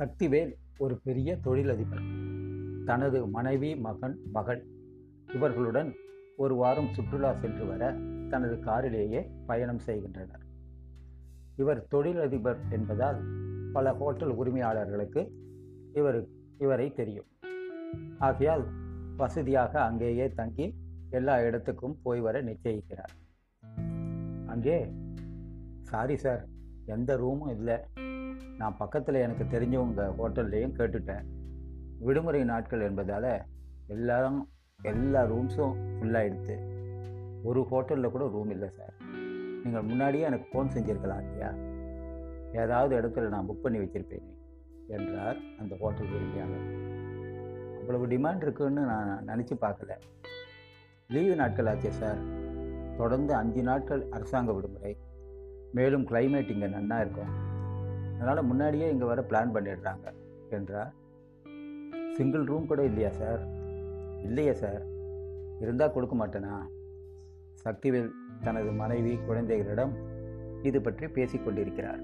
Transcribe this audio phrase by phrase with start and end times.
[0.00, 2.02] சக்திவேல் ஒரு பெரிய தொழிலதிபர்.
[2.84, 4.66] தனது மனைவி மகன் மகள்
[5.34, 5.94] இவர்களுடன்
[6.36, 7.96] ஒரு வாரம் சுற்றுலா சென்று வர
[8.28, 10.40] தனது காரிலேயே பயணம் செய்கின்றனர்.
[11.56, 13.20] இவர் தொழிலதிபர் என்பதால்
[13.72, 15.30] பல ஹோட்டல் உரிமையாளர்களுக்கு
[15.92, 16.26] இவர்
[16.58, 17.26] இவரை தெரியும்.
[18.18, 18.64] ஆகையால்
[19.16, 20.74] வசதியாக அங்கேயே தங்கி
[21.10, 23.14] எல்லா இடத்துக்கும் போய் வர நிச்சயிக்கிறார்.
[24.46, 24.92] அங்கே
[25.80, 26.46] சாரி சார்
[26.86, 27.78] எந்த ரூமும் இல்லை.
[28.60, 31.24] நான் பக்கத்தில் எனக்கு தெரிஞ்சவங்க ஹோட்டல்லையும் கேட்டுட்டேன்.
[31.98, 33.42] விடுமுறை நாட்கள் என்பதால்
[33.86, 34.48] எல்லாரும்
[34.82, 36.56] எல்லா ரூம்ஸும் ஃபுல்லாகிடுது
[37.42, 38.94] ஒரு ஹோட்டலில் கூட ரூம் இல்லை சார்.
[39.64, 41.54] நீங்கள் முன்னாடியே எனக்கு ஃபோன் செஞ்சுருக்கலாம் இல்லையா?
[42.52, 44.28] ஏதாவது இடத்துல நான் புக் பண்ணி வச்சுருப்பேன்
[44.88, 46.66] என்றார் அந்த ஹோட்டல் உரிமையாளர்.
[47.78, 49.90] அவ்வளவு டிமாண்ட் இருக்குன்னு நான் நினச்சி பார்க்கல.
[51.08, 52.18] லீவு நாட்கள் ஆச்சே சார்.
[52.96, 54.96] தொடர்ந்து அஞ்சு நாட்கள் அரசாங்க விடுமுறை.
[55.72, 57.49] மேலும் கிளைமேட் இங்கே நன்னா இருக்கும்.
[58.20, 60.12] அதனால் முன்னாடியே இங்கே வர பிளான் பண்ணிடுறாங்க.
[60.50, 60.92] என்றார்.
[62.16, 63.42] சிங்கிள் ரூம் கூட இல்லையா சார்
[64.22, 64.82] இல்லையா சார்
[65.60, 66.54] இருந்தால் கொடுக்க மாட்டேனா?
[67.54, 68.10] சக்திவேல்
[68.42, 69.94] தனது மனைவி குழந்தைகளிடம்
[70.62, 72.02] இது பற்றி பேசிக்கொண்டிருக்கிறார்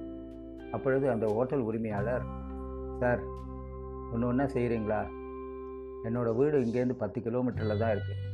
[0.72, 2.24] அப்பொழுது அந்த ஹோட்டல் உரிமையாளர்
[2.98, 3.22] சார்
[4.12, 5.00] ஒன்று ஒன்றா செய்கிறீங்களா
[6.04, 8.24] என்னோடய வீடு இங்கேருந்து பத்து கிலோமீட்டரில் தான் இருக்குது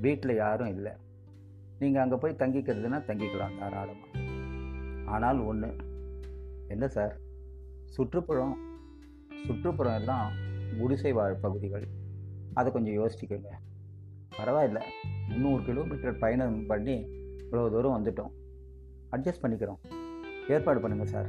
[0.00, 0.92] வீட்டில் யாரும் இல்லை.
[1.78, 4.24] நீங்கள் அங்கே போய் தங்கிக்கிறதுனா தங்கிக்கலாம் தாராளமாக
[5.04, 5.85] ஆனால் ஒன்று
[6.68, 7.14] என்ன சார்?
[7.96, 8.54] சுற்றுப்புறம்
[9.46, 10.32] சுற்றுப்புறம் எல்லாம்
[10.78, 11.86] குடிசை வாழ் பகுதிகள்.
[12.54, 13.52] அதை கொஞ்சம் யோசிச்சுக்கோங்க.
[14.38, 14.80] பரவாயில்ல.
[15.28, 16.96] முந்நூறு கிலோமீட்டர் பயணம் பண்ணி
[17.42, 18.32] இவ்வளோ தூரம் வந்துட்டோம்.
[19.10, 19.80] அட்ஜஸ்ட் பண்ணிக்கிறோம்.
[20.48, 21.28] ஏற்பாடு பண்ணுங்கள் சார்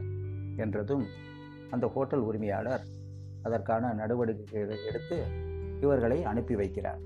[0.55, 1.05] என்றதும்
[1.69, 2.83] அந்த ஹோட்டல் உரிமையாளர்
[3.43, 5.17] அதற்கான நடவடிக்கைகளை எடுத்து
[5.81, 7.01] இவர்களை அனுப்பி வைக்கிறார்.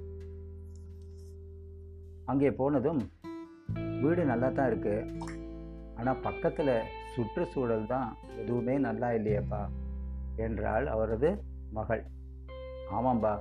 [2.26, 3.02] அங்கே போனதும்
[4.02, 5.30] வீடு நல்லா தான் இருக்குது
[5.96, 6.74] ஆனால் பக்கத்தில்
[7.16, 8.10] சுற்றுச்சூழல் தான்
[8.42, 9.62] எதுவுமே நல்லா இல்லையேப்பா
[10.46, 11.30] என்றாள் அவரது
[11.78, 12.04] மகள்.
[12.98, 13.34] ஆமாம்பா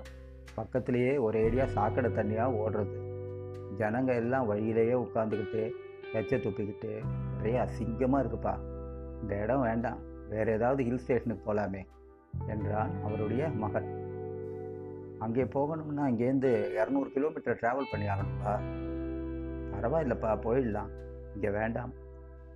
[0.56, 2.96] பக்கத்திலேயே ஒரேடியாக சாக்கடை தண்ணியாக ஓடுறது.
[3.80, 5.62] ஜனங்க எல்லாம் வழியிலேயே உட்காந்துக்கிட்டு
[6.20, 6.92] எச்ச துப்பிக்கிட்டு
[7.36, 8.54] நிறைய அசிங்கமாக இருக்குப்பா.
[9.22, 10.00] இந்த இடம் வேண்டாம்
[10.32, 11.82] வேறு ஏதாவது ஹில் ஸ்டேஷனுக்கு போகலாமே
[12.52, 13.88] என்றான் அவருடைய மகள்.
[15.24, 18.54] அங்கே போகணும்னா இங்கேருந்து இரநூறு கிலோமீட்டர் ட்ராவல் பண்ணி ஆகணும்ப்பா
[19.72, 20.90] பரவாயில்லப்பா போயிடலாம்.
[21.34, 21.92] இங்கே வேண்டாம்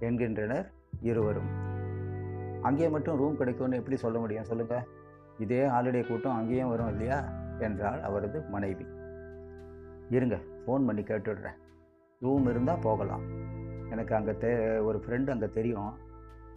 [0.07, 0.69] என்கின்றனர்
[1.11, 1.51] இருவரும்.
[2.63, 4.87] அங்கே மட்டும் ரூம் கிடைக்கும்னு எப்படி சொல்ல முடியும் சொல்லுங்கள்
[5.39, 7.19] இதே ஹாலிடே கூட்டம் அங்கேயும் வரும் இல்லையா?
[7.59, 8.87] என்றாள் அவரது மனைவி.
[10.09, 11.59] இருங்க ஃபோன் பண்ணி கேட்டுடுறேன்.
[12.21, 13.25] ரூம் இருந்தால் போகலாம்.
[13.91, 15.93] எனக்கு அங்கே தெ ஒரு ஃப்ரெண்டு அங்கே தெரியும்.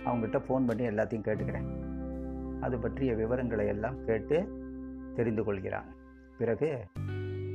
[0.05, 1.67] அவங்ககிட்ட ஃபோன் பண்ணி எல்லாத்தையும் கேட்டுக்கிறேன்.
[2.61, 4.37] அது பற்றிய விவரங்களை எல்லாம் கேட்டு
[5.13, 5.89] தெரிந்து கொள்கிறான்.
[6.37, 6.69] பிறகு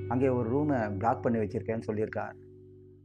[0.08, 2.36] அங்கே ஒரு ரூமை பிளாக் பண்ணி வச்சுருக்கேன்னு சொல்லியிருக்கார்.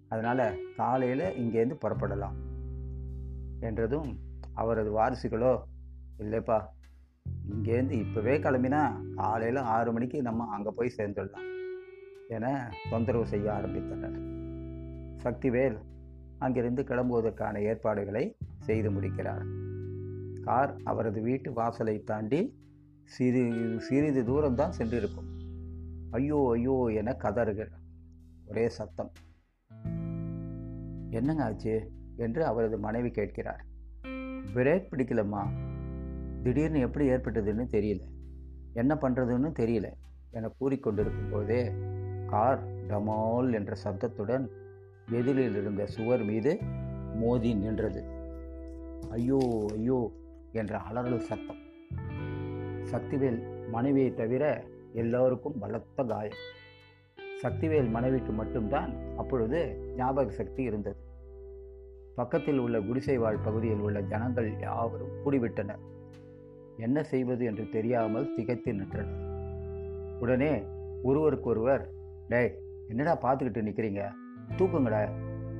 [0.07, 0.45] அதனால்
[0.75, 2.37] காலையில் இங்கேருந்து புறப்படலாம்.
[3.59, 4.19] என்றதும்
[4.53, 5.59] அவரது வாரிசுகளோ
[6.18, 6.66] இல்லைப்பா
[7.50, 11.45] இங்கேருந்து இப்போவே கிளம்பினா காலையில் ஆறு மணிக்கு நம்ம அங்கே போய் சேர்ந்துடலாம்
[12.28, 14.18] என தொந்தரவு செய்ய ஆரம்பித்தனர்.
[15.23, 15.78] சக்திவேல்
[16.38, 19.45] அங்கிருந்து கிளம்புவதற்கான ஏற்பாடுகளை செய்து முடிக்கிறார்.
[20.41, 22.59] கார் அவரது வீட்டு வாசலை தாண்டி
[23.03, 25.29] சிறு சிறிது தூரம்தான் சென்றிருக்கும்.
[26.12, 27.69] ஐயோ ஐயோ என கதறுகள்.
[28.45, 29.12] ஒரே சத்தம்.
[31.09, 31.91] என்னங்க ஆச்சு?
[32.17, 33.66] என்று அவரது மனைவி கேட்கிறார்.
[34.53, 35.47] பிரேக் பிடிக்கலம்மா.
[36.44, 38.01] திடீர்னு எப்படி ஏற்பட்டதுன்னு தெரியல.
[38.73, 39.91] என்ன பண்ணுறதுன்னு தெரியல
[40.31, 41.72] என கூறிக்கொண்டிருக்கும் போதே
[42.27, 44.50] கார் டமால் என்ற சப்தத்துடன்
[45.11, 46.59] எதிரில் இருந்த சுவர் மீது
[47.16, 48.03] மோதி நின்றது.
[49.09, 50.11] ஐயோ ஐயோ
[50.51, 51.59] என்ற அலறல் சத்தம்.
[52.91, 54.63] சக்திவேல் மனைவியை தவிர
[54.94, 56.38] எல்லோருக்கும் பலத்த காயம்.
[57.44, 61.06] சக்திவேல் மனைவிக்கு மட்டும்தான் அப்பொழுது ஞாபக சக்தி இருந்தது.
[62.17, 65.81] பக்கத்தில் உள்ள குடிசை வாழ் பகுதியில் உள்ள ஜனங்கள் யாவரும் கூடிவிட்டனர்.
[66.78, 69.19] என்ன செய்வது என்று தெரியாமல் திகைத்து நின்றனர்.
[70.19, 70.63] உடனே
[71.03, 71.83] ஒருவருக்கொருவர்
[72.27, 72.56] டேய்
[72.88, 74.01] என்னடா பார்த்துக்கிட்டு நிற்கிறீங்க
[74.57, 75.01] தூக்குங்கடா.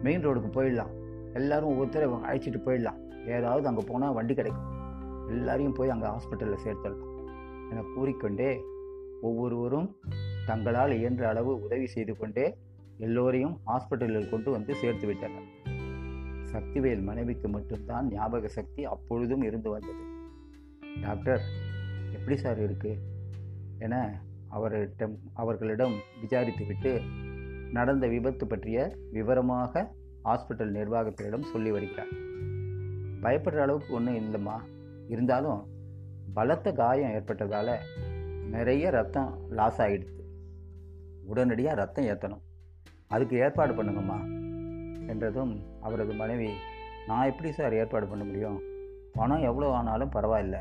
[0.04, 0.94] மெயின் ரோடுக்கு போயிடலாம்.
[1.34, 3.00] எல்லாரும் ஒவ்வொருத்தரை அழைச்சிட்டு போயிடலாம்.
[3.26, 4.70] ஏதாவது அங்கே போனால் வண்டி கிடைக்கும்.
[5.30, 7.14] எல்லாரையும் போய் அங்கே ஹாஸ்பிட்டலில் சேர்த்துடலாம்.
[7.72, 8.50] என கூறிக்கொண்டே
[9.22, 9.96] ஒவ்வொருவரும்
[10.46, 12.58] தங்களால் இயன்ற அளவு உதவி செய்து கொண்டே
[12.98, 15.48] எல்லோரையும் ஹாஸ்பிட்டலில் கொண்டு வந்து சேர்த்து விட்டனர்.
[16.52, 20.04] சக்திவேல் மனைவிக்கு மட்டும்தான் ஞாபக சக்தி அப்பொழுதும் இருந்து வந்தது.
[21.02, 21.42] டாக்டர்
[22.14, 22.98] எப்படி சார் இருக்கு?
[23.80, 25.94] என அவரிடம் அவர்களிடம்
[26.26, 27.02] விசாரித்துவிட்டு
[27.72, 32.08] நடந்த விபத்து பற்றிய விவரமாக ஹாஸ்பிட்டல் நிர்வாகத்திடம் சொல்லி வருகிறார்.
[33.22, 34.60] பயப்படுற அளவுக்கு ஒன்றும் இல்லைம்மா.
[35.08, 35.66] இருந்தாலும்
[36.34, 37.78] பலத்த காயம் ஏற்பட்டதால்
[38.50, 40.22] நிறைய ரத்தம் லாஸ் ஆகிடுது
[41.24, 42.42] உடனடியாக ரத்தம் ஏற்றணும்
[43.08, 44.37] அதுக்கு ஏற்பாடு பண்ணுங்கம்மா.
[45.07, 46.50] என்றதும் அவரது மனைவி
[47.07, 48.57] நான் எப்படி சார் ஏற்பாடு பண்ண முடியும்?
[49.13, 50.57] பணம் எவ்வளோ ஆனாலும் பரவாயில்ல.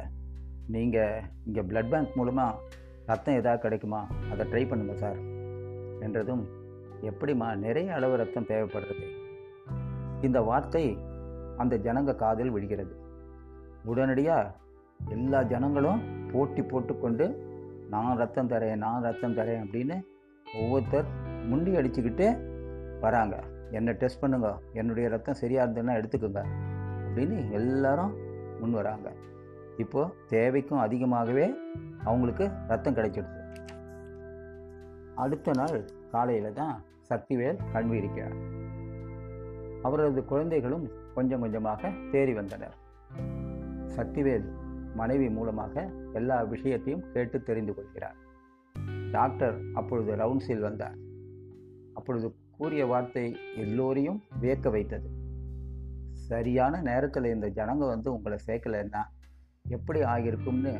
[0.74, 2.58] நீங்கள் இங்கே பிளட் பேங்க் மூலமாக
[3.06, 4.00] ரத்தம் எதாவது கிடைக்குமா?
[4.32, 5.18] அதை ட்ரை பண்ணுங்கள் சார்.
[6.00, 6.44] என்றதும்
[7.10, 9.06] எப்படிம்மா நிறைய அளவு ரத்தம் தேவைப்படுறது.
[10.22, 10.84] இந்த வார்த்தை
[11.56, 12.94] அந்த ஜனங்க காதில் விடுகிறது
[13.84, 14.54] உடனடியாக
[15.08, 16.00] எல்லா ஜனங்களும்
[16.32, 17.26] போட்டி போட்டுக்கொண்டு
[17.90, 19.96] நான் ரத்தம் தரேன் நான் ரத்தம் தரேன் அப்படின்னு
[20.60, 21.08] ஒவ்வொருத்தர்
[21.50, 22.26] முண்டி அடிச்சுக்கிட்டு
[23.00, 23.36] வராங்க.
[23.70, 24.58] என்னை டெஸ்ட் பண்ணுங்க.
[24.72, 26.44] என்னுடைய ரத்தம் சரியாக இருந்ததுன்னா எடுத்துக்கோங்க.
[27.08, 28.16] அப்படின்னு எல்லாரும்
[28.60, 29.12] முன் வராங்க.
[29.76, 31.54] இப்போது தேவைக்கும் அதிகமாகவே
[32.04, 33.44] அவங்களுக்கு ரத்தம் கிடைச்சிடுது.
[35.14, 38.34] அடுத்த நாள் காலையில் தான் சக்திவேல் கல்வி இருக்கிறார்
[39.82, 42.74] அவரது குழந்தைகளும் கொஞ்சம் கொஞ்சமாக தேறி வந்தனர்.
[43.96, 44.44] சக்திவேல்
[44.94, 48.16] மனைவி மூலமாக எல்லா விஷயத்தையும் கேட்டு தெரிந்து கொள்கிறார்.
[49.12, 50.96] டாக்டர் அப்பொழுது ரவுண்ட்ஸில் வந்தார்.
[51.94, 55.08] அப்பொழுது கூறிய வார்த்தை எல்லோரையும் வியக்க வைத்தது.
[56.12, 59.02] சரியான நேரத்தில் இந்த ஜனங்க வந்து உங்களை சேர்க்கலைன்னா
[59.68, 60.72] எப்படி ஆகியிருக்கும்னு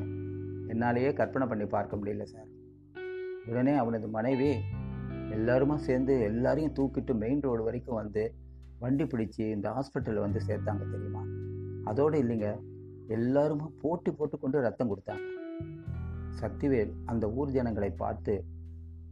[0.69, 2.49] என்னாலேயே கற்பனை பண்ணி பார்க்க முடியல சார்.
[3.46, 4.50] உடனே அவனது மனைவி
[5.37, 8.34] எல்லாருமா சேர்ந்து எல்லாரையும் தூக்கிட்டு மெயின் ரோடு வரைக்கும் வந்து
[8.78, 11.23] வண்டி பிடிச்சி இந்த ஹாஸ்பிட்டலில் வந்து சேர்த்தாங்க தெரியுமா?
[11.84, 12.49] அதோடு இல்லைங்க
[13.08, 15.25] எல்லாருமா போட்டி போட்டுக்கொண்டு ரத்தம் கொடுத்தாங்க.
[16.40, 18.44] சக்திவேல் அந்த ஊர் ஜனங்களை பார்த்து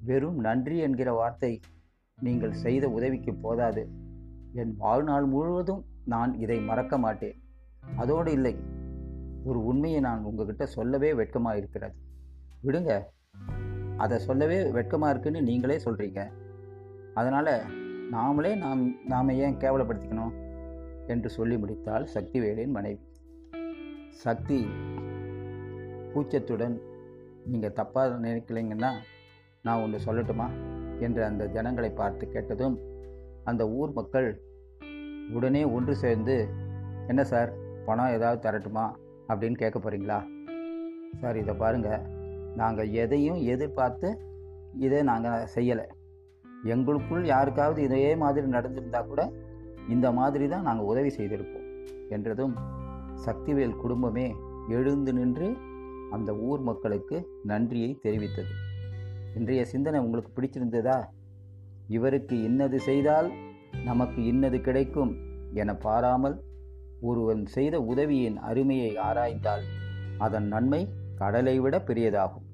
[0.05, 1.61] வெறும் நன்றி என்கிற வார்த்தை
[2.21, 3.89] நீங்கள் செய்த உதவிக்கு போதாது.
[4.53, 7.43] என் வாழ்நாள் முழுவதும் நான் இதை மறக்க மாட்டேன்.
[7.97, 8.57] அதோடு இல்லை
[9.45, 11.95] ஒரு உண்மையை நான் உங்ககிட்ட சொல்லவே வெட்கமாக இருக்கிறது.
[12.63, 13.03] விடுங்க
[13.97, 16.31] அதை சொல்லவே வெட்கமாக இருக்குன்னு நீங்களே சொல்கிறீங்க
[17.15, 17.53] அதனால்
[18.13, 20.33] நாமளே நாம் நாம் ஏன் கேவலப்படுத்திக்கணும்?
[21.07, 23.01] என்று சொல்லி முடித்தாள் சக்திவேலின் மனைவி.
[24.09, 24.67] சக்தி
[26.15, 26.81] கூச்சத்துடன்
[27.45, 28.93] நீங்கள் தப்பாக நினைக்கலைங்கன்னா
[29.63, 30.49] நான் ஒன்று சொல்லட்டுமா?
[31.01, 32.79] என்று அந்த ஜனங்களை பார்த்து கேட்டதும்
[33.45, 34.43] அந்த ஊர் மக்கள்
[35.33, 36.49] உடனே ஒன்று சேர்ந்து
[37.07, 37.53] என்ன சார்
[37.87, 38.93] பணம் ஏதாவது தரட்டுமா?
[39.29, 40.27] அப்படின்னு கேட்க போகிறீங்களா
[41.21, 42.13] சார் இதை பாருங்கள்
[42.57, 44.19] நாங்கள் எதையும் எதிர்பார்த்து
[44.79, 45.85] இதை நாங்கள் செய்யலை.
[46.65, 49.33] எங்களுக்குள் யாருக்காவது இதே மாதிரி நடந்திருந்தா கூட
[49.89, 51.69] இந்த மாதிரி தான் நாங்கள் உதவி செய்திருப்போம்
[52.09, 52.55] என்றதும்
[53.27, 54.35] சக்திவேல் குடும்பமே
[54.69, 55.57] எழுந்து நின்று
[56.11, 58.53] அந்த ஊர் மக்களுக்கு நன்றியை தெரிவித்தது.
[59.35, 61.05] இன்றைய சிந்தனை உங்களுக்கு பிடிச்சிருந்ததா?
[61.89, 63.33] இவருக்கு இன்னது செய்தால்
[63.85, 65.17] நமக்கு இன்னது கிடைக்கும்
[65.55, 66.43] என பாராமல்
[67.01, 69.63] ஒருவன் செய்த உதவியின் அருமையை ஆராய்ந்தால்
[70.19, 72.47] அதன் நன்மை கடலை விட பெரியதாகும்.